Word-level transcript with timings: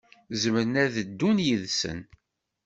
Zemren 0.41 0.73
ad 0.83 0.91
ddun 1.07 1.37
yid-sen. 1.45 1.99